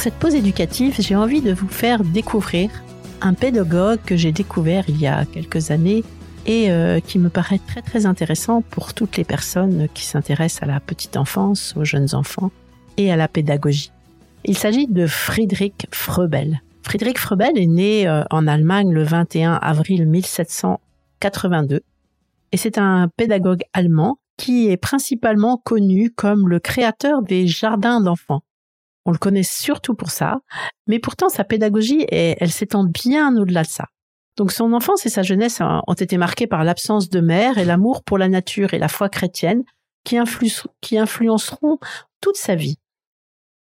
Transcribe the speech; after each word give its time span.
cette 0.00 0.14
pause 0.14 0.34
éducative, 0.34 0.96
j'ai 0.98 1.14
envie 1.14 1.42
de 1.42 1.52
vous 1.52 1.68
faire 1.68 2.02
découvrir 2.02 2.70
un 3.20 3.34
pédagogue 3.34 3.98
que 4.06 4.16
j'ai 4.16 4.32
découvert 4.32 4.84
il 4.88 4.98
y 4.98 5.06
a 5.06 5.26
quelques 5.26 5.70
années 5.70 6.04
et 6.46 6.70
euh, 6.70 7.00
qui 7.00 7.18
me 7.18 7.28
paraît 7.28 7.60
très 7.66 7.82
très 7.82 8.06
intéressant 8.06 8.62
pour 8.62 8.94
toutes 8.94 9.18
les 9.18 9.24
personnes 9.24 9.88
qui 9.92 10.06
s'intéressent 10.06 10.62
à 10.62 10.72
la 10.72 10.80
petite 10.80 11.18
enfance, 11.18 11.74
aux 11.76 11.84
jeunes 11.84 12.14
enfants 12.14 12.50
et 12.96 13.12
à 13.12 13.16
la 13.16 13.28
pédagogie. 13.28 13.92
Il 14.46 14.56
s'agit 14.56 14.86
de 14.86 15.06
Friedrich 15.06 15.86
Froebel. 15.92 16.62
Friedrich 16.82 17.18
Froebel 17.18 17.58
est 17.58 17.66
né 17.66 18.08
euh, 18.08 18.22
en 18.30 18.46
Allemagne 18.46 18.90
le 18.90 19.02
21 19.02 19.52
avril 19.52 20.06
1782 20.06 21.82
et 22.52 22.56
c'est 22.56 22.78
un 22.78 23.10
pédagogue 23.18 23.64
allemand 23.74 24.18
qui 24.38 24.70
est 24.70 24.78
principalement 24.78 25.58
connu 25.58 26.08
comme 26.08 26.48
le 26.48 26.58
créateur 26.58 27.20
des 27.20 27.46
jardins 27.46 28.00
d'enfants. 28.00 28.40
On 29.06 29.12
le 29.12 29.18
connaît 29.18 29.42
surtout 29.42 29.94
pour 29.94 30.10
ça, 30.10 30.40
mais 30.86 30.98
pourtant 30.98 31.28
sa 31.28 31.44
pédagogie, 31.44 32.06
elle 32.10 32.50
s'étend 32.50 32.84
bien 32.84 33.36
au-delà 33.36 33.62
de 33.62 33.68
ça. 33.68 33.86
Donc 34.36 34.52
son 34.52 34.72
enfance 34.72 35.04
et 35.06 35.10
sa 35.10 35.22
jeunesse 35.22 35.60
ont 35.60 35.94
été 35.94 36.16
marquées 36.16 36.46
par 36.46 36.64
l'absence 36.64 37.08
de 37.08 37.20
mère 37.20 37.58
et 37.58 37.64
l'amour 37.64 38.04
pour 38.04 38.18
la 38.18 38.28
nature 38.28 38.74
et 38.74 38.78
la 38.78 38.88
foi 38.88 39.08
chrétienne 39.08 39.64
qui, 40.04 40.16
influenceront 40.16 41.78
toute 42.20 42.36
sa 42.36 42.54
vie. 42.54 42.76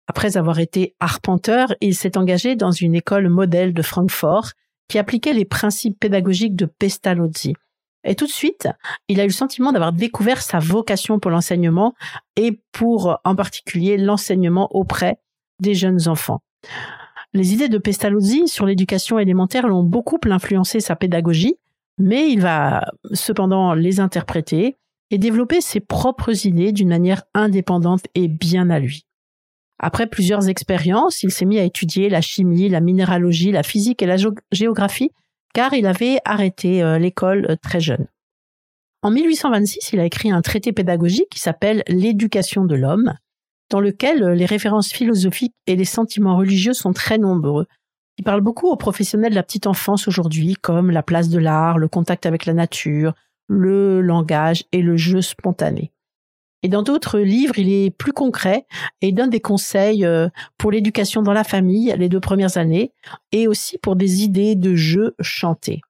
Après 0.07 0.37
avoir 0.37 0.59
été 0.59 0.95
arpenteur, 0.99 1.73
il 1.81 1.95
s'est 1.95 2.17
engagé 2.17 2.55
dans 2.55 2.71
une 2.71 2.95
école 2.95 3.29
modèle 3.29 3.73
de 3.73 3.81
Francfort 3.81 4.51
qui 4.89 4.99
appliquait 4.99 5.33
les 5.33 5.45
principes 5.45 5.99
pédagogiques 5.99 6.55
de 6.55 6.65
Pestalozzi. 6.65 7.53
Et 8.03 8.15
tout 8.15 8.25
de 8.25 8.31
suite, 8.31 8.67
il 9.07 9.19
a 9.19 9.23
eu 9.23 9.27
le 9.27 9.33
sentiment 9.33 9.71
d'avoir 9.71 9.93
découvert 9.93 10.41
sa 10.41 10.59
vocation 10.59 11.19
pour 11.19 11.31
l'enseignement 11.31 11.93
et 12.35 12.59
pour 12.71 13.19
en 13.23 13.35
particulier 13.35 13.97
l'enseignement 13.97 14.67
auprès 14.75 15.19
des 15.59 15.73
jeunes 15.73 16.07
enfants. 16.07 16.41
Les 17.33 17.53
idées 17.53 17.69
de 17.69 17.77
Pestalozzi 17.77 18.47
sur 18.47 18.65
l'éducation 18.65 19.17
élémentaire 19.17 19.67
l'ont 19.67 19.83
beaucoup 19.83 20.19
influencé 20.25 20.79
sa 20.79 20.95
pédagogie, 20.95 21.55
mais 21.97 22.29
il 22.29 22.41
va 22.41 22.85
cependant 23.13 23.73
les 23.73 23.99
interpréter 23.99 24.77
et 25.09 25.17
développer 25.17 25.61
ses 25.61 25.79
propres 25.79 26.45
idées 26.45 26.71
d'une 26.71 26.89
manière 26.89 27.23
indépendante 27.33 28.05
et 28.15 28.27
bien 28.27 28.69
à 28.69 28.79
lui. 28.79 29.05
Après 29.79 30.07
plusieurs 30.07 30.47
expériences, 30.47 31.23
il 31.23 31.31
s'est 31.31 31.45
mis 31.45 31.59
à 31.59 31.63
étudier 31.63 32.09
la 32.09 32.21
chimie, 32.21 32.69
la 32.69 32.79
minéralogie, 32.79 33.51
la 33.51 33.63
physique 33.63 34.01
et 34.01 34.05
la 34.05 34.17
géographie, 34.51 35.11
car 35.53 35.73
il 35.73 35.85
avait 35.85 36.19
arrêté 36.25 36.83
euh, 36.83 36.99
l'école 36.99 37.45
euh, 37.49 37.55
très 37.55 37.79
jeune. 37.79 38.07
En 39.03 39.11
1826, 39.11 39.93
il 39.93 39.99
a 39.99 40.05
écrit 40.05 40.31
un 40.31 40.41
traité 40.41 40.71
pédagogique 40.71 41.29
qui 41.29 41.39
s'appelle 41.39 41.83
L'éducation 41.87 42.65
de 42.65 42.75
l'homme, 42.75 43.13
dans 43.69 43.79
lequel 43.79 44.23
euh, 44.23 44.35
les 44.35 44.45
références 44.45 44.91
philosophiques 44.91 45.55
et 45.67 45.75
les 45.75 45.85
sentiments 45.85 46.37
religieux 46.37 46.73
sont 46.73 46.93
très 46.93 47.17
nombreux. 47.17 47.67
Il 48.17 48.23
parle 48.23 48.41
beaucoup 48.41 48.69
aux 48.69 48.77
professionnels 48.77 49.31
de 49.31 49.35
la 49.35 49.43
petite 49.43 49.67
enfance 49.67 50.07
aujourd'hui, 50.07 50.55
comme 50.55 50.91
la 50.91 51.03
place 51.03 51.29
de 51.29 51.39
l'art, 51.39 51.77
le 51.77 51.87
contact 51.87 52.25
avec 52.25 52.45
la 52.45 52.53
nature, 52.53 53.13
le 53.47 54.01
langage 54.01 54.63
et 54.71 54.81
le 54.81 54.97
jeu 54.97 55.21
spontané. 55.21 55.91
Et 56.63 56.69
dans 56.69 56.81
d'autres 56.81 57.19
livres, 57.19 57.59
il 57.59 57.71
est 57.71 57.89
plus 57.91 58.13
concret 58.13 58.65
et 59.01 59.11
donne 59.11 59.29
des 59.29 59.41
conseils 59.41 60.05
euh, 60.05 60.29
pour 60.57 60.71
l'éducation 60.71 61.21
dans 61.21 61.33
la 61.33 61.43
famille 61.43 61.93
les 61.97 62.07
deux 62.07 62.21
premières 62.21 62.57
années 62.57 62.93
et 63.33 63.47
aussi 63.47 63.77
pour 63.77 63.97
des 63.97 64.23
idées 64.23 64.55
de 64.55 64.73
jeux 64.73 65.13
chantés. 65.19 65.81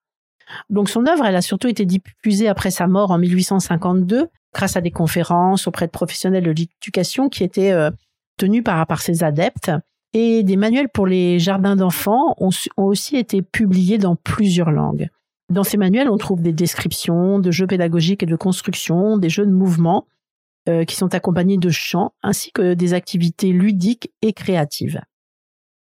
Donc 0.70 0.90
son 0.90 1.06
œuvre, 1.06 1.26
elle 1.26 1.36
a 1.36 1.42
surtout 1.42 1.68
été 1.68 1.86
diffusée 1.86 2.48
après 2.48 2.72
sa 2.72 2.88
mort 2.88 3.12
en 3.12 3.20
1852 3.20 4.30
grâce 4.54 4.76
à 4.76 4.82
des 4.82 4.92
conférences 4.92 5.68
auprès 5.68 5.86
de 5.86 5.92
professionnels 5.92 6.44
de 6.44 6.52
l'éducation 6.52 7.30
qui 7.30 7.44
étaient 7.44 7.72
euh, 7.72 7.92
tenus 8.38 8.64
par, 8.64 8.86
par 8.88 9.02
ses 9.02 9.24
adeptes. 9.24 9.72
Et 10.16 10.44
des 10.44 10.58
manuels 10.58 10.90
pour 10.90 11.08
les 11.08 11.40
jardins 11.40 11.76
d'enfants 11.76 12.36
ont, 12.38 12.52
ont 12.78 12.84
aussi 12.84 13.18
été 13.18 13.42
publiés 13.42 13.98
dans 13.98 14.16
plusieurs 14.16 14.70
langues. 14.70 15.10
Dans 15.50 15.64
ces 15.64 15.78
manuels, 15.78 16.10
on 16.10 16.18
trouve 16.18 16.42
des 16.42 16.54
descriptions 16.54 17.40
de 17.40 17.52
jeux 17.52 17.68
pédagogiques 17.68 18.24
et 18.24 18.28
de 18.28 18.36
construction, 18.36 19.18
des 19.18 19.30
jeux 19.30 19.46
de 19.46 19.52
mouvement, 19.52 20.06
euh, 20.70 20.86
qui 20.86 20.96
sont 20.96 21.14
accompagnés 21.14 21.58
de 21.58 21.70
chants 21.70 22.14
ainsi 22.24 22.52
que 22.52 22.74
des 22.74 22.94
activités 22.94 23.52
ludiques 23.52 24.12
et 24.22 24.34
créatives. 24.34 25.02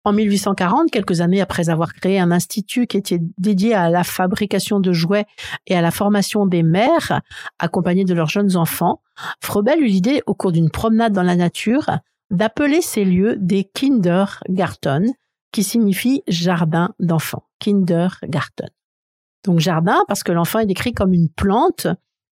En 0.06 0.12
1840, 0.12 0.92
quelques 0.92 1.20
années 1.20 1.40
après 1.40 1.68
avoir 1.68 1.92
créé 1.92 2.20
un 2.20 2.30
institut 2.30 2.86
qui 2.86 2.96
était 2.96 3.18
dédié 3.38 3.74
à 3.74 3.90
la 3.90 4.04
fabrication 4.04 4.78
de 4.78 4.92
jouets 4.92 5.26
et 5.66 5.74
à 5.74 5.80
la 5.80 5.90
formation 5.90 6.46
des 6.46 6.62
mères 6.62 7.20
accompagnées 7.58 8.04
de 8.04 8.14
leurs 8.14 8.28
jeunes 8.28 8.56
enfants, 8.56 9.02
Froebel 9.40 9.80
eut 9.80 9.86
l'idée, 9.86 10.22
au 10.26 10.34
cours 10.34 10.52
d'une 10.52 10.70
promenade 10.70 11.12
dans 11.12 11.24
la 11.24 11.34
nature, 11.34 11.90
d'appeler 12.30 12.82
ces 12.82 13.04
lieux 13.04 13.36
des 13.36 13.64
Kindergarten, 13.64 15.12
qui 15.50 15.64
signifie 15.64 16.22
jardin 16.28 16.94
d'enfants. 17.00 17.44
Kindergarten. 17.58 18.68
Donc 19.44 19.58
jardin 19.58 19.98
parce 20.06 20.22
que 20.22 20.32
l'enfant 20.32 20.58
est 20.58 20.66
décrit 20.66 20.92
comme 20.92 21.14
une 21.14 21.30
plante 21.30 21.86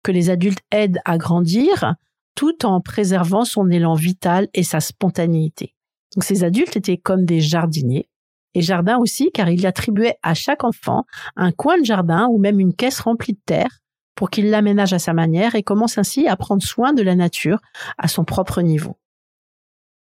que 0.03 0.13
les 0.13 0.29
adultes 0.29 0.63
aident 0.71 0.99
à 1.05 1.17
grandir, 1.17 1.95
tout 2.35 2.65
en 2.65 2.81
préservant 2.81 3.45
son 3.45 3.71
élan 3.71 3.95
vital 3.95 4.49
et 4.55 4.63
sa 4.63 4.81
spontanéité. 4.81 5.75
Donc 6.15 6.25
ces 6.25 6.45
adultes 6.45 6.77
étaient 6.77 6.97
comme 6.97 7.25
des 7.25 7.41
jardiniers, 7.41 8.09
et 8.55 8.63
jardin 8.63 8.99
aussi 8.99 9.31
car 9.33 9.49
il 9.49 9.67
attribuait 9.67 10.17
à 10.23 10.35
chaque 10.35 10.65
enfant 10.65 11.05
un 11.37 11.53
coin 11.53 11.79
de 11.79 11.85
jardin 11.85 12.29
ou 12.31 12.39
même 12.39 12.61
une 12.61 12.75
caisse 12.75 13.01
remplie 13.01 13.33
de 13.35 13.41
terre 13.45 13.79
pour 14.15 14.31
qu'il 14.31 14.51
l'aménage 14.51 14.93
à 14.93 14.99
sa 14.99 15.15
manière 15.15 15.55
et 15.55 15.63
commence 15.63 15.99
ainsi 15.99 16.29
à 16.29 16.37
prendre 16.37 16.63
soin 16.63 16.93
de 16.93 17.03
la 17.03 17.15
nature 17.15 17.61
à 17.99 18.09
son 18.09 18.25
propre 18.25 18.61
niveau. 18.61 18.97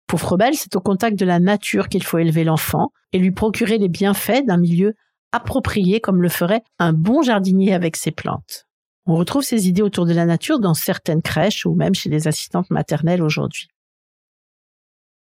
Pour 0.07 0.21
Froebel, 0.21 0.55
c'est 0.55 0.75
au 0.75 0.81
contact 0.81 1.17
de 1.17 1.25
la 1.25 1.39
nature 1.39 1.89
qu'il 1.89 2.03
faut 2.03 2.19
élever 2.19 2.43
l'enfant 2.43 2.93
et 3.13 3.19
lui 3.19 3.31
procurer 3.31 3.79
les 3.79 3.89
bienfaits 3.89 4.45
d'un 4.45 4.57
milieu 4.57 4.95
approprié 5.31 6.01
comme 6.01 6.23
le 6.23 6.29
ferait 6.29 6.65
un 6.81 6.93
bon 6.93 7.23
jardinier 7.23 7.73
avec 7.73 7.97
ses 7.97 8.11
plantes. 8.11 8.67
On 9.11 9.17
retrouve 9.17 9.43
ces 9.43 9.67
idées 9.67 9.83
autour 9.83 10.07
de 10.07 10.13
la 10.13 10.25
nature 10.25 10.61
dans 10.61 10.73
certaines 10.73 11.21
crèches 11.21 11.67
ou 11.67 11.75
même 11.75 11.97
chez 11.97 12.09
les 12.09 12.29
assistantes 12.29 12.71
maternelles 12.71 13.25
aujourd'hui. 13.25 13.67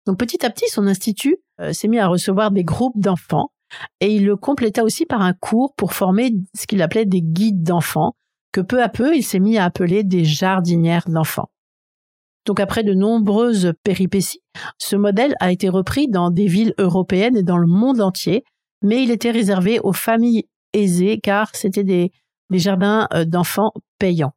Donc 0.06 0.18
petit 0.18 0.44
à 0.44 0.50
petit, 0.50 0.68
son 0.68 0.88
institut 0.88 1.36
euh, 1.60 1.72
s'est 1.72 1.86
mis 1.86 2.00
à 2.00 2.08
recevoir 2.08 2.50
des 2.50 2.64
groupes 2.64 2.98
d'enfants 2.98 3.52
et 4.00 4.12
il 4.12 4.26
le 4.26 4.34
compléta 4.34 4.82
aussi 4.82 5.06
par 5.06 5.20
un 5.20 5.34
cours 5.34 5.72
pour 5.76 5.92
former 5.92 6.32
ce 6.52 6.66
qu'il 6.66 6.82
appelait 6.82 7.04
des 7.04 7.22
guides 7.22 7.62
d'enfants, 7.62 8.16
que 8.50 8.60
peu 8.60 8.82
à 8.82 8.88
peu 8.88 9.14
il 9.14 9.22
s'est 9.22 9.38
mis 9.38 9.56
à 9.56 9.66
appeler 9.66 10.02
des 10.02 10.24
jardinières 10.24 11.08
d'enfants. 11.08 11.50
Donc 12.44 12.58
après 12.58 12.82
de 12.82 12.92
nombreuses 12.92 13.72
péripéties, 13.84 14.42
ce 14.78 14.96
modèle 14.96 15.36
a 15.38 15.52
été 15.52 15.68
repris 15.68 16.08
dans 16.08 16.30
des 16.30 16.48
villes 16.48 16.74
européennes 16.78 17.36
et 17.36 17.44
dans 17.44 17.58
le 17.58 17.68
monde 17.68 18.00
entier, 18.00 18.42
mais 18.82 19.04
il 19.04 19.12
était 19.12 19.30
réservé 19.30 19.78
aux 19.78 19.92
familles 19.92 20.48
aisées 20.72 21.20
car 21.22 21.54
c'était 21.54 21.84
des 21.84 22.10
les 22.50 22.58
jardins 22.58 23.08
euh, 23.12 23.24
d'enfants 23.24 23.72
payants. 23.98 24.34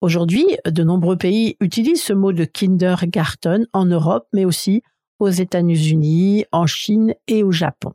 Aujourd'hui, 0.00 0.44
de 0.66 0.82
nombreux 0.82 1.16
pays 1.16 1.56
utilisent 1.60 2.02
ce 2.02 2.12
mot 2.12 2.32
de 2.32 2.44
kindergarten 2.44 3.66
en 3.72 3.86
Europe, 3.86 4.26
mais 4.32 4.44
aussi 4.44 4.82
aux 5.18 5.30
États-Unis, 5.30 6.44
en 6.52 6.66
Chine 6.66 7.14
et 7.26 7.42
au 7.42 7.52
Japon. 7.52 7.92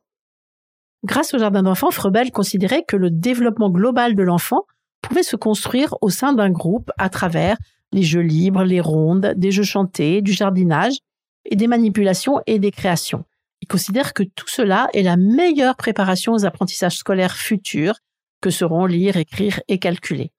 Grâce 1.03 1.33
au 1.33 1.37
jardin 1.37 1.63
d'enfants, 1.63 1.91
Froebel 1.91 2.31
considérait 2.31 2.83
que 2.83 2.97
le 2.97 3.09
développement 3.09 3.69
global 3.69 4.15
de 4.15 4.23
l'enfant 4.23 4.65
pouvait 5.01 5.23
se 5.23 5.35
construire 5.35 5.95
au 6.01 6.09
sein 6.09 6.33
d'un 6.33 6.49
groupe 6.49 6.91
à 6.97 7.09
travers 7.09 7.57
les 7.91 8.03
jeux 8.03 8.21
libres, 8.21 8.63
les 8.63 8.81
rondes, 8.81 9.33
des 9.37 9.51
jeux 9.51 9.63
chantés, 9.63 10.21
du 10.21 10.33
jardinage 10.33 10.97
et 11.45 11.55
des 11.55 11.67
manipulations 11.67 12.41
et 12.47 12.59
des 12.59 12.71
créations. 12.71 13.23
Il 13.61 13.67
considère 13.67 14.13
que 14.13 14.23
tout 14.23 14.47
cela 14.47 14.89
est 14.93 15.03
la 15.03 15.17
meilleure 15.17 15.75
préparation 15.75 16.33
aux 16.33 16.45
apprentissages 16.45 16.97
scolaires 16.97 17.35
futurs 17.35 17.99
que 18.41 18.49
seront 18.49 18.85
lire, 18.85 19.17
écrire 19.17 19.61
et 19.67 19.79
calculer. 19.79 20.31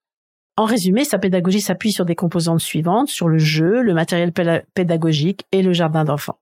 En 0.57 0.65
résumé, 0.65 1.05
sa 1.05 1.19
pédagogie 1.19 1.61
s'appuie 1.61 1.93
sur 1.93 2.05
des 2.05 2.15
composantes 2.15 2.61
suivantes, 2.61 3.09
sur 3.09 3.29
le 3.29 3.39
jeu, 3.39 3.83
le 3.83 3.95
matériel 3.95 4.33
pédagogique 4.75 5.47
et 5.53 5.63
le 5.63 5.73
jardin 5.73 6.05
d'enfants. 6.05 6.39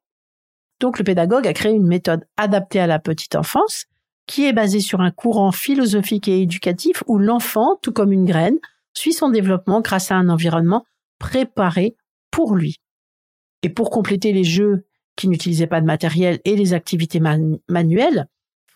Donc 0.81 0.99
le 0.99 1.05
pédagogue 1.05 1.46
a 1.46 1.52
créé 1.52 1.72
une 1.72 1.87
méthode 1.87 2.26
adaptée 2.37 2.81
à 2.81 2.87
la 2.87 2.99
petite 2.99 3.37
enfance, 3.37 3.87
qui 4.26 4.44
est 4.44 4.52
basée 4.52 4.81
sur 4.81 5.00
un 5.00 5.10
courant 5.10 5.52
philosophique 5.52 6.28
et 6.28 6.43
éducatif 6.43 7.02
où 7.06 7.19
l'enfant, 7.19 7.78
tout 7.82 7.93
comme 7.93 8.12
une 8.12 8.26
graine, 8.26 8.58
suit 8.93 9.12
son 9.12 9.31
développement 9.31 9.81
grâce 9.81 10.11
à 10.11 10.16
un 10.16 10.28
environnement 10.28 10.84
préparé 11.19 11.96
pour 12.31 12.54
lui. 12.54 12.76
Et 13.62 13.70
pour 13.70 13.90
compléter 13.90 14.32
les 14.32 14.44
jeux 14.44 14.84
qui 15.16 15.28
n'utilisaient 15.28 15.66
pas 15.66 15.81
de 15.81 15.87
matériel 15.87 16.40
et 16.44 16.56
les 16.56 16.75
activités 16.75 17.20
manuelles, 17.20 18.28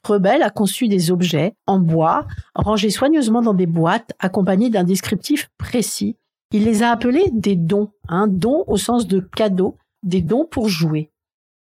Frebel 0.05 0.43
a 0.43 0.51
conçu 0.51 0.89
des 0.89 1.13
objets 1.13 1.55
en 1.67 1.79
bois, 1.79 2.27
rangés 2.55 2.91
soigneusement 2.91 3.41
dans 3.41 3.55
des 3.55 3.67
boîtes, 3.67 4.13
accompagnés 4.19 4.69
d'un 4.69 4.85
descriptif 4.85 5.51
précis. 5.59 6.17
Il 6.51 6.65
les 6.65 6.83
a 6.83 6.91
appelés 6.91 7.31
des 7.33 7.55
dons, 7.57 7.93
un 8.09 8.27
dons 8.27 8.65
au 8.67 8.77
sens 8.77 9.07
de 9.07 9.21
cadeau, 9.21 9.79
des 10.03 10.21
dons 10.21 10.45
pour 10.45 10.69
jouer. 10.69 11.11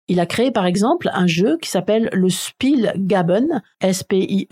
Il 0.08 0.20
a 0.20 0.26
créé 0.26 0.52
par 0.52 0.66
exemple 0.66 1.10
un 1.12 1.26
jeu 1.26 1.56
qui 1.58 1.70
s'appelle 1.70 2.10
le 2.12 2.28
Spielgaben, 2.28 3.62
S-P-I-E-L-G-A-B-E-N, 3.80 4.44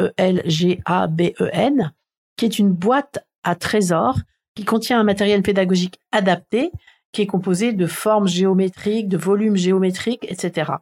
qui 2.36 2.44
est 2.44 2.58
une 2.58 2.72
boîte 2.72 3.24
à 3.44 3.54
trésors 3.54 4.18
qui 4.56 4.64
contient 4.64 4.98
un 4.98 5.04
matériel 5.04 5.42
pédagogique 5.42 6.00
adapté, 6.10 6.72
qui 7.12 7.22
est 7.22 7.26
composé 7.26 7.72
de 7.72 7.86
formes 7.86 8.26
géométriques, 8.26 9.08
de 9.08 9.16
volumes 9.16 9.56
géométriques, 9.56 10.26
etc., 10.28 10.72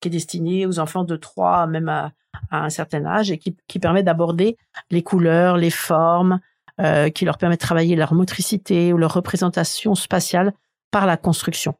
qui 0.00 0.08
est 0.08 0.10
destiné 0.10 0.66
aux 0.66 0.80
enfants 0.80 1.04
de 1.04 1.16
3 1.16 1.66
même 1.66 1.88
à, 1.88 2.12
un 2.50 2.70
certain 2.70 3.04
âge 3.04 3.30
et 3.30 3.38
qui, 3.38 3.78
permet 3.78 4.02
d'aborder 4.02 4.56
les 4.90 5.02
couleurs, 5.02 5.56
les 5.56 5.70
formes, 5.70 6.40
euh, 6.80 7.10
qui 7.10 7.24
leur 7.24 7.38
permet 7.38 7.56
de 7.56 7.60
travailler 7.60 7.96
leur 7.96 8.14
motricité 8.14 8.92
ou 8.92 8.96
leur 8.96 9.12
représentation 9.12 9.94
spatiale 9.94 10.52
par 10.90 11.06
la 11.06 11.16
construction. 11.16 11.74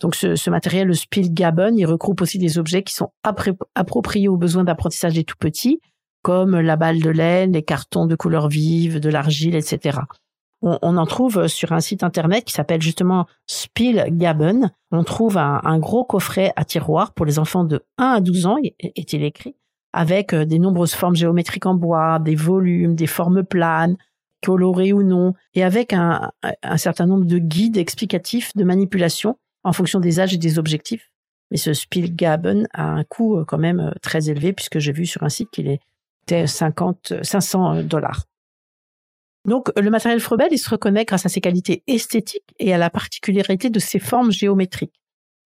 Donc 0.00 0.16
ce, 0.16 0.50
matériel, 0.50 0.88
le 0.88 0.94
Spielgaben, 0.94 1.78
il 1.78 1.86
regroupe 1.86 2.20
aussi 2.22 2.38
des 2.38 2.58
objets 2.58 2.82
qui 2.82 2.92
sont 2.92 3.12
appropriés 3.74 4.28
aux 4.28 4.36
besoins 4.36 4.64
d'apprentissage 4.64 5.14
des 5.14 5.22
tout 5.22 5.36
petits, 5.38 5.80
comme 6.22 6.58
la 6.58 6.76
balle 6.76 7.00
de 7.00 7.10
laine, 7.10 7.52
les 7.52 7.62
cartons 7.62 8.06
de 8.06 8.16
couleurs 8.16 8.48
vives, 8.48 8.98
de 8.98 9.08
l'argile, 9.08 9.54
etc. 9.54 10.00
On, 10.60 10.96
en 10.96 11.06
trouve 11.06 11.48
sur 11.48 11.72
un 11.72 11.80
site 11.80 12.04
internet 12.04 12.44
qui 12.44 12.52
s'appelle 12.52 12.80
justement 12.80 13.26
Spielgaben. 13.48 14.70
On 14.92 15.02
trouve 15.02 15.36
un, 15.36 15.78
gros 15.78 16.04
coffret 16.04 16.52
à 16.54 16.64
tiroir 16.64 17.14
pour 17.14 17.26
les 17.26 17.40
enfants 17.40 17.64
de 17.64 17.84
1 17.98 18.04
à 18.04 18.20
12 18.20 18.46
ans, 18.46 18.56
est-il 18.78 19.24
écrit, 19.24 19.56
avec 19.92 20.32
euh, 20.32 20.44
des 20.44 20.58
nombreuses 20.58 20.94
formes 20.94 21.16
géométriques 21.16 21.66
en 21.66 21.74
bois, 21.74 22.18
des 22.18 22.34
volumes, 22.34 22.94
des 22.94 23.06
formes 23.06 23.44
planes, 23.44 23.96
colorées 24.42 24.92
ou 24.92 25.02
non, 25.02 25.34
et 25.54 25.62
avec 25.62 25.92
un 25.92 26.32
certain 26.76 27.06
nombre 27.06 27.26
de 27.26 27.38
guides 27.38 27.76
explicatifs 27.76 28.56
de 28.56 28.64
manipulation 28.64 29.38
en 29.64 29.72
fonction 29.72 30.00
des 30.00 30.20
âges 30.20 30.34
et 30.34 30.38
des 30.38 30.58
objectifs. 30.58 31.12
Mais 31.50 31.58
ce 31.58 31.74
Spielgaben 31.74 32.66
a 32.72 32.84
un 32.84 33.04
coût 33.04 33.36
euh, 33.36 33.44
quand 33.44 33.58
même 33.58 33.80
euh, 33.80 33.90
très 34.00 34.30
élevé 34.30 34.54
puisque 34.54 34.78
j'ai 34.78 34.92
vu 34.92 35.04
sur 35.04 35.22
un 35.22 35.28
site 35.28 35.50
qu'il 35.50 35.68
était 35.68 36.46
50, 36.46 37.22
500 37.22 37.76
euh, 37.76 37.82
dollars. 37.82 38.24
Donc 39.46 39.70
le 39.78 39.90
matériel 39.90 40.20
Frebel, 40.20 40.48
il 40.50 40.58
se 40.58 40.70
reconnaît 40.70 41.04
grâce 41.04 41.26
à 41.26 41.28
ses 41.28 41.42
qualités 41.42 41.82
esthétiques 41.86 42.54
et 42.58 42.72
à 42.72 42.78
la 42.78 42.90
particularité 42.90 43.68
de 43.68 43.78
ses 43.78 43.98
formes 43.98 44.32
géométriques. 44.32 44.98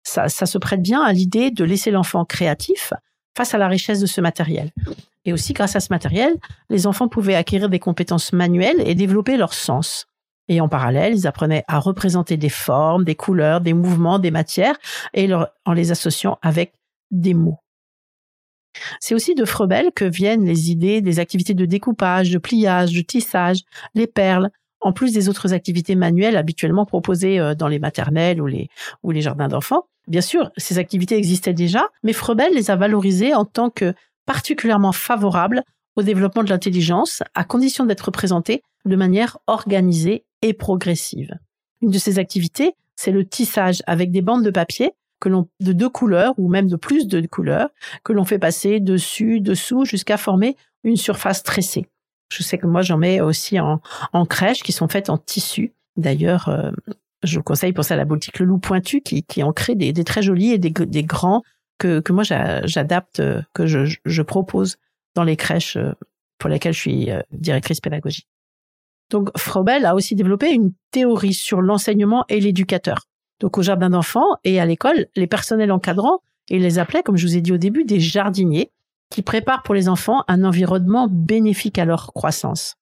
Ça 0.04 0.30
se 0.30 0.58
prête 0.58 0.82
bien 0.82 1.02
à 1.02 1.12
l'idée 1.12 1.52
de 1.52 1.64
laisser 1.66 1.92
l'enfant 1.92 2.24
créatif 2.24 2.94
face 3.38 3.54
à 3.54 3.58
la 3.58 3.68
richesse 3.68 4.00
de 4.00 4.06
ce 4.06 4.22
matériel. 4.22 4.72
Et 5.26 5.34
aussi, 5.34 5.54
grâce 5.54 5.76
à 5.76 5.80
ce 5.80 5.92
matériel, 5.92 6.34
les 6.70 6.88
enfants 6.88 7.08
pouvaient 7.08 7.36
acquérir 7.36 7.70
des 7.70 7.80
compétences 7.80 8.34
manuelles 8.34 8.82
et 8.86 8.96
développer 8.96 9.38
leur 9.38 9.54
sens. 9.54 10.08
Et 10.48 10.62
en 10.62 10.68
parallèle, 10.68 11.14
ils 11.14 11.28
apprenaient 11.28 11.64
à 11.68 11.80
représenter 11.80 12.36
des 12.36 12.50
formes, 12.50 13.04
des 13.04 13.16
couleurs, 13.16 13.62
des 13.62 13.74
mouvements, 13.74 14.18
des 14.18 14.32
matières, 14.32 14.76
et 15.14 15.30
en 15.34 15.74
les 15.74 15.92
associant 15.92 16.40
avec 16.42 16.74
des 17.12 17.34
mots. 17.34 17.60
C'est 19.00 19.16
aussi 19.16 19.36
de 19.36 19.46
Frebel 19.46 19.92
que 19.96 20.06
viennent 20.06 20.46
les 20.46 20.72
idées 20.72 21.02
des 21.02 21.20
activités 21.20 21.54
de 21.54 21.66
découpage, 21.66 22.32
de 22.32 22.38
pliage, 22.38 22.94
de 22.94 23.02
tissage, 23.02 23.62
les 23.94 24.08
perles, 24.08 24.50
en 24.82 24.94
plus 24.94 25.14
des 25.14 25.30
autres 25.30 25.54
activités 25.54 25.96
manuelles 25.96 26.38
habituellement 26.38 26.86
proposées 26.86 27.40
euh, 27.40 27.54
dans 27.54 27.68
les 27.68 27.80
maternelles 27.80 28.42
ou 28.42 28.48
les, 28.48 28.70
ou 29.04 29.12
les 29.12 29.22
jardins 29.22 29.48
d'enfants. 29.48 29.88
Bien 30.10 30.22
sûr, 30.22 30.52
ces 30.58 30.80
activités 30.80 31.16
existaient 31.16 31.54
déjà, 31.54 31.88
mais 32.04 32.14
Frebel 32.14 32.54
les 32.54 32.72
a 32.72 32.76
valorisées 32.76 33.34
en 33.34 33.46
tant 33.46 33.70
que 33.70 33.94
particulièrement 34.26 34.92
favorables 34.92 35.64
au 35.96 36.02
développement 36.02 36.44
de 36.44 36.50
l'intelligence, 36.50 37.24
à 37.36 37.44
condition 37.44 37.86
d'être 37.86 38.12
présentées 38.12 38.64
de 38.86 38.96
manière 38.96 39.38
organisée 39.48 40.26
et 40.42 40.54
progressive. 40.54 41.38
Une 41.82 41.92
de 41.92 41.98
ces 41.98 42.20
activités, 42.20 42.74
c'est 42.96 43.12
le 43.12 43.26
tissage 43.26 43.84
avec 43.86 44.12
des 44.12 44.22
bandes 44.22 44.44
de 44.44 44.50
papier 44.50 44.94
de 45.26 45.74
deux 45.74 45.90
couleurs 45.90 46.34
ou 46.38 46.48
même 46.48 46.68
de 46.68 46.76
plus 46.76 47.08
de 47.08 47.26
couleurs 47.28 47.70
que 48.04 48.14
l'on 48.14 48.26
fait 48.26 48.40
passer 48.40 48.80
dessus, 48.80 49.42
dessous 49.42 49.86
jusqu'à 49.86 50.18
former 50.18 50.56
une 50.84 50.96
surface 50.96 51.44
tressée. 51.44 51.88
Je 52.32 52.44
sais 52.44 52.58
que 52.58 52.68
moi 52.68 52.82
j'en 52.82 52.98
mets 52.98 53.20
aussi 53.22 53.60
en, 53.60 53.82
en 54.14 54.26
crèche 54.26 54.64
qui 54.64 54.72
sont 54.72 54.88
faites 54.88 55.10
en 55.10 55.18
tissu. 55.18 55.74
D'ailleurs, 55.98 56.48
euh, 56.48 56.72
je 57.24 57.40
conseille 57.40 57.74
pour 57.74 57.84
ça 57.84 57.96
la 57.96 58.06
boutique 58.06 58.40
Le 58.40 58.46
Loup 58.46 58.60
Pointu 58.60 59.02
qui, 59.02 59.24
qui 59.24 59.44
en 59.44 59.52
crée 59.52 59.76
des, 59.76 59.94
très 60.04 60.22
jolis 60.22 60.52
et 60.52 60.58
des, 60.58 60.70
des 60.70 61.04
grands 61.04 61.44
que, 61.78 62.00
que 62.00 62.14
moi 62.14 62.24
j'adapte, 62.24 63.20
euh, 63.20 63.42
que 63.54 63.66
je, 63.66 63.98
je 64.06 64.22
propose 64.22 64.78
dans 65.16 65.24
les 65.24 65.36
crèches 65.36 65.78
euh, 65.78 65.94
pour 66.38 66.50
lesquelles 66.50 66.74
je 66.74 66.80
suis 66.80 67.10
directrice 67.32 67.82
pédagogique. 67.82 68.28
Donc 69.10 69.30
Froebel 69.38 69.86
a 69.86 69.94
aussi 69.94 70.16
développé 70.16 70.52
une 70.52 70.72
théorie 70.92 71.34
sur 71.34 71.62
l'enseignement 71.62 72.24
et 72.30 72.40
l'éducateur. 72.40 73.08
Donc 73.42 73.58
au 73.58 73.62
jardin 73.62 73.90
d'enfants 73.90 74.38
et 74.46 74.60
à 74.60 74.66
l'école, 74.66 75.08
les 75.18 75.28
personnels 75.28 75.72
encadrants, 75.72 76.22
et 76.50 76.60
les 76.60 76.80
appelaient, 76.80 77.04
comme 77.04 77.18
je 77.18 77.26
vous 77.26 77.38
ai 77.38 77.42
dit 77.42 77.52
au 77.52 77.58
début, 77.58 77.86
des 77.86 78.00
jardiniers, 78.00 78.72
qui 79.10 79.22
préparent 79.22 79.64
pour 79.64 79.76
les 79.76 79.90
enfants 79.90 80.24
un 80.28 80.44
environnement 80.44 81.08
bénéfique 81.10 81.80
à 81.80 81.86
leur 81.86 82.14
croissance. 82.14 82.76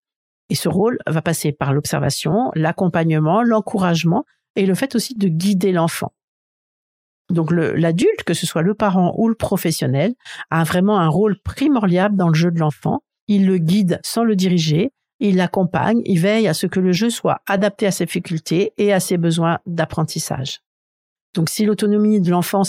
Et 0.49 0.55
ce 0.55 0.69
rôle 0.69 0.97
va 1.07 1.21
passer 1.21 1.51
par 1.51 1.73
l'observation, 1.73 2.51
l'accompagnement, 2.55 3.43
l'encouragement 3.43 4.23
et 4.55 4.65
le 4.65 4.75
fait 4.75 4.95
aussi 4.95 5.13
de 5.15 5.27
guider 5.27 5.71
l'enfant. 5.71 6.13
Donc 7.29 7.51
l'adulte, 7.51 8.23
que 8.25 8.33
ce 8.33 8.45
soit 8.45 8.61
le 8.61 8.73
parent 8.73 9.13
ou 9.17 9.27
le 9.27 9.35
professionnel, 9.35 10.13
a 10.49 10.63
vraiment 10.63 10.99
un 10.99 11.09
rôle 11.09 11.37
primordial 11.43 12.15
dans 12.15 12.29
le 12.29 12.33
jeu 12.33 12.51
de 12.51 12.59
l'enfant. 12.59 13.01
Il 13.27 13.45
le 13.45 13.57
guide 13.57 13.99
sans 14.03 14.23
le 14.23 14.37
diriger 14.37 14.93
il 15.19 15.37
l'accompagne, 15.37 16.01
il 16.05 16.19
veille 16.19 16.47
à 16.47 16.53
ce 16.53 16.67
que 16.67 16.79
le 16.79 16.91
jeu 16.91 17.09
soit 17.09 17.41
adapté 17.47 17.87
à 17.87 17.91
ses 17.91 18.05
facultés 18.05 18.73
et 18.77 18.93
à 18.93 18.99
ses 18.99 19.17
besoins 19.17 19.59
d'apprentissage. 19.65 20.59
Donc 21.33 21.49
si 21.49 21.65
l'autonomie 21.65 22.21
de 22.21 22.29
l'enfant 22.29 22.61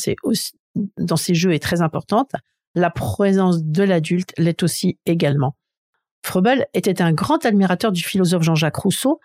dans 0.97 1.17
ces 1.17 1.35
jeux 1.35 1.53
est 1.53 1.63
très 1.63 1.83
importante, 1.83 2.33
la 2.75 2.91
présence 2.91 3.63
de 3.63 3.83
l'adulte 3.83 4.33
l'est 4.39 4.63
aussi 4.63 4.99
également. 5.05 5.57
Froebel 6.25 6.67
était 6.75 7.01
un 7.01 7.13
grand 7.13 7.45
admirateur 7.47 7.93
du 7.93 8.03
philosophe 8.03 8.43
Jean-Jacques 8.43 8.77
Rousseau 8.77 9.21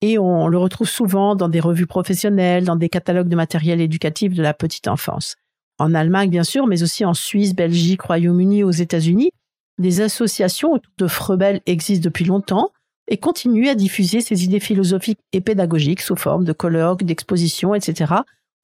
et 0.00 0.18
on 0.18 0.48
le 0.48 0.58
retrouve 0.58 0.88
souvent 0.88 1.36
dans 1.36 1.48
des 1.48 1.60
revues 1.60 1.86
professionnelles, 1.86 2.64
dans 2.64 2.76
des 2.76 2.88
catalogues 2.88 3.28
de 3.28 3.36
matériel 3.36 3.80
éducatif 3.80 4.34
de 4.34 4.42
la 4.42 4.54
petite 4.54 4.88
enfance. 4.88 5.36
En 5.78 5.94
Allemagne, 5.94 6.30
bien 6.30 6.44
sûr, 6.44 6.66
mais 6.66 6.82
aussi 6.82 7.04
en 7.04 7.14
Suisse, 7.14 7.54
Belgique, 7.54 8.02
Royaume-Uni, 8.02 8.64
aux 8.64 8.72
États-Unis, 8.72 9.30
des 9.78 10.00
associations 10.00 10.72
autour 10.72 10.92
de 10.98 11.06
Frebel 11.06 11.60
existent 11.66 12.04
depuis 12.04 12.24
longtemps 12.24 12.72
et 13.06 13.16
continuent 13.16 13.68
à 13.68 13.74
diffuser 13.74 14.20
ses 14.20 14.44
idées 14.44 14.60
philosophiques 14.60 15.20
et 15.32 15.40
pédagogiques 15.40 16.00
sous 16.00 16.16
forme 16.16 16.44
de 16.44 16.52
colloques, 16.52 17.04
d'expositions, 17.04 17.74
etc. 17.74 18.14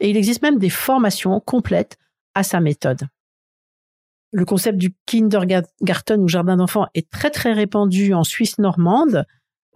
Et 0.00 0.10
il 0.10 0.16
existe 0.16 0.42
même 0.42 0.58
des 0.58 0.70
formations 0.70 1.38
complètes 1.40 1.96
à 2.34 2.42
sa 2.42 2.60
méthode. 2.60 3.06
Le 4.34 4.44
concept 4.44 4.78
du 4.78 4.92
kindergarten 5.06 6.20
ou 6.20 6.28
jardin 6.28 6.56
d'enfants 6.56 6.86
est 6.94 7.08
très 7.08 7.30
très 7.30 7.52
répandu 7.52 8.14
en 8.14 8.24
Suisse 8.24 8.58
normande, 8.58 9.24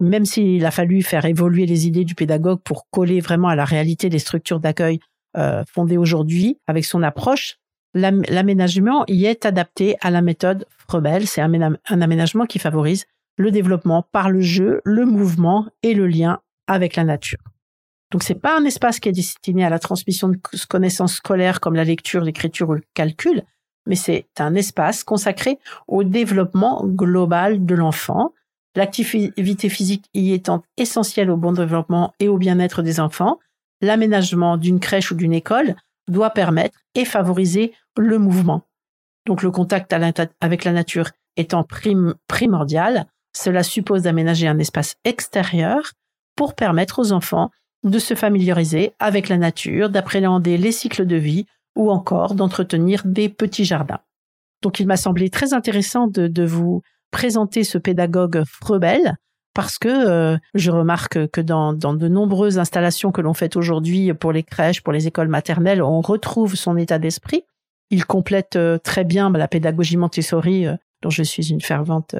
même 0.01 0.25
s'il 0.25 0.65
a 0.65 0.71
fallu 0.71 1.01
faire 1.01 1.23
évoluer 1.25 1.65
les 1.65 1.87
idées 1.87 2.03
du 2.03 2.13
pédagogue 2.13 2.59
pour 2.63 2.89
coller 2.91 3.21
vraiment 3.21 3.47
à 3.47 3.55
la 3.55 3.65
réalité 3.65 4.09
des 4.09 4.19
structures 4.19 4.59
d'accueil 4.59 4.99
euh, 5.37 5.63
fondées 5.71 5.97
aujourd'hui 5.97 6.59
avec 6.67 6.83
son 6.83 7.03
approche 7.03 7.59
l'aménagement 7.93 9.03
y 9.07 9.25
est 9.25 9.45
adapté 9.45 9.97
à 10.01 10.11
la 10.11 10.21
méthode 10.21 10.65
Frebel. 10.87 11.27
C'est 11.27 11.41
un, 11.41 11.77
aménagement 11.89 12.45
qui 12.45 12.59
favorise 12.59 13.05
le 13.37 13.51
développement 13.51 14.03
par 14.11 14.29
le 14.29 14.41
jeu, 14.41 14.81
le 14.83 15.05
mouvement 15.05 15.67
et 15.83 15.93
le 15.93 16.07
lien 16.07 16.41
avec 16.67 16.95
la 16.95 17.03
nature. 17.03 17.39
Donc 18.11 18.23
c'est 18.23 18.35
pas 18.35 18.57
un 18.57 18.65
espace 18.65 18.99
qui 18.99 19.09
est 19.09 19.13
destiné 19.13 19.63
à 19.63 19.69
la 19.69 19.79
transmission 19.79 20.29
de 20.29 20.37
connaissances 20.67 21.15
scolaires 21.15 21.59
comme 21.59 21.75
la 21.75 21.83
lecture, 21.83 22.21
l'écriture 22.21 22.69
ou 22.69 22.73
le 22.73 22.83
calcul, 22.93 23.43
mais 23.85 23.95
c'est 23.95 24.27
un 24.39 24.55
espace 24.55 25.03
consacré 25.03 25.59
au 25.87 26.03
développement 26.03 26.83
global 26.85 27.65
de 27.65 27.75
l'enfant. 27.75 28.33
L'activité 28.75 29.69
physique 29.69 30.05
y 30.13 30.33
étant 30.33 30.63
essentielle 30.77 31.31
au 31.31 31.37
bon 31.37 31.51
développement 31.51 32.13
et 32.19 32.27
au 32.27 32.37
bien-être 32.37 32.81
des 32.81 32.99
enfants, 32.99 33.39
l'aménagement 33.81 34.57
d'une 34.57 34.79
crèche 34.79 35.11
ou 35.11 35.15
d'une 35.15 35.33
école 35.33 35.75
doit 36.07 36.29
permettre 36.31 36.77
et 36.95 37.05
favoriser 37.05 37.73
le 37.97 38.19
mouvement. 38.19 38.63
Donc 39.25 39.41
le 39.43 39.51
contact 39.51 39.93
avec 39.93 40.63
la 40.63 40.71
nature 40.71 41.09
étant 41.35 41.65
primordial, 42.27 43.05
cela 43.35 43.63
suppose 43.63 44.03
d'aménager 44.03 44.47
un 44.47 44.59
espace 44.59 44.95
extérieur 45.03 45.93
pour 46.35 46.55
permettre 46.55 46.99
aux 46.99 47.11
enfants 47.11 47.51
de 47.83 47.99
se 47.99 48.13
familiariser 48.13 48.93
avec 48.99 49.29
la 49.29 49.37
nature, 49.37 49.89
d'appréhender 49.89 50.57
les 50.57 50.71
cycles 50.71 51.05
de 51.05 51.15
vie 51.15 51.45
ou 51.75 51.91
encore 51.91 52.35
d'entretenir 52.35 53.03
des 53.05 53.29
petits 53.29 53.65
jardins. 53.65 54.01
Donc 54.61 54.79
il 54.79 54.87
m'a 54.87 54.97
semblé 54.97 55.29
très 55.29 55.53
intéressant 55.53 56.07
de, 56.07 56.45
vous 56.45 56.81
présenter 57.11 57.63
ce 57.63 57.77
pédagogue 57.77 58.43
Frebel 58.45 59.15
parce 59.53 59.79
que 59.79 59.89
euh, 59.89 60.37
je 60.53 60.71
remarque 60.71 61.27
que 61.31 61.41
dans, 61.41 61.73
dans 61.73 61.93
de 61.93 62.07
nombreuses 62.07 62.59
installations 62.59 63.11
que 63.11 63.21
l'on 63.21 63.33
fait 63.33 63.55
aujourd'hui 63.55 64.13
pour 64.13 64.31
les 64.31 64.43
crèches, 64.43 64.81
pour 64.81 64.93
les 64.93 65.07
écoles 65.07 65.27
maternelles, 65.27 65.81
on 65.81 66.01
retrouve 66.01 66.55
son 66.55 66.77
état 66.77 66.99
d'esprit. 66.99 67.43
Il 67.89 68.05
complète 68.05 68.55
euh, 68.55 68.77
très 68.77 69.03
bien 69.03 69.31
la 69.31 69.47
pédagogie 69.47 69.97
Montessori, 69.97 70.67
euh, 70.67 70.75
dont 71.01 71.09
je 71.09 71.23
suis 71.23 71.49
une 71.49 71.61
fervente 71.61 72.15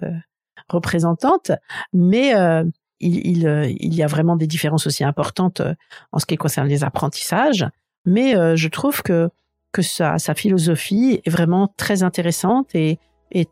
représentante, 0.70 1.52
mais 1.94 2.32
il, 3.00 3.28
il, 3.28 3.76
il, 3.80 3.94
y 3.94 4.04
a 4.04 4.08
vraiment 4.08 4.38
des 4.38 4.48
différences 4.48 4.88
aussi 4.88 5.04
importantes 5.04 5.62
en 6.12 6.20
ce 6.20 6.26
qui 6.26 6.38
concerne 6.38 6.68
les 6.68 6.84
apprentissages. 6.84 7.66
Mais 8.06 8.34
je 8.56 8.68
trouve 8.68 9.02
que, 9.04 9.30
que 9.72 9.82
sa, 9.82 10.18
philosophie 10.36 11.22
est 11.26 11.30
vraiment 11.30 11.72
très 11.78 12.04
intéressante 12.04 12.74
et, 12.76 13.00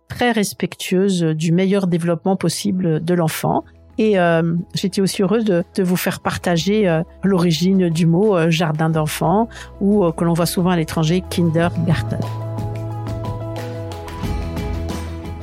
très 0.08 0.32
respectueuse 0.32 1.22
du 1.22 1.52
meilleur 1.52 1.86
développement 1.86 2.36
possible 2.36 3.04
de 3.04 3.14
l'enfant. 3.14 3.64
Et 4.00 4.20
euh, 4.20 4.56
j'étais 4.76 5.02
aussi 5.02 5.24
heureuse 5.24 5.44
de, 5.46 5.64
vous 5.80 5.96
faire 5.96 6.20
partager 6.20 6.88
euh, 6.88 7.02
l'origine 7.24 7.90
du 7.90 8.06
mot 8.06 8.36
euh, 8.36 8.50
jardin 8.50 8.90
d'enfants 8.90 9.50
ou 9.82 10.04
euh, 10.04 10.12
que 10.12 10.24
l'on 10.24 10.34
voit 10.34 10.46
souvent 10.46 10.70
à 10.70 10.76
l'étranger 10.76 11.24
kindergarten. 11.30 12.20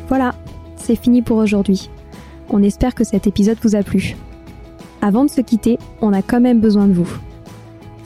Voilà, 0.08 0.34
c'est 0.76 0.96
fini 0.96 1.22
pour 1.22 1.38
aujourd'hui. 1.38 1.90
On 2.48 2.62
espère 2.62 2.94
que 2.94 3.02
cet 3.02 3.26
épisode 3.26 3.58
vous 3.62 3.74
a 3.74 3.82
plu. 3.82 4.16
Avant 5.02 5.24
de 5.24 5.30
se 5.30 5.40
quitter, 5.40 5.78
on 6.00 6.12
a 6.12 6.22
quand 6.22 6.40
même 6.40 6.60
besoin 6.60 6.86
de 6.86 6.92
vous. 6.92 7.08